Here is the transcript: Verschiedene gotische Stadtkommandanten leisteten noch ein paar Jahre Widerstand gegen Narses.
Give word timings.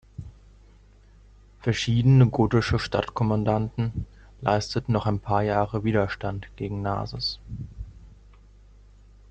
Verschiedene 1.59 2.25
gotische 2.25 2.79
Stadtkommandanten 2.79 4.07
leisteten 4.41 4.93
noch 4.93 5.05
ein 5.05 5.19
paar 5.19 5.43
Jahre 5.43 5.83
Widerstand 5.83 6.47
gegen 6.55 6.81
Narses. 6.81 7.39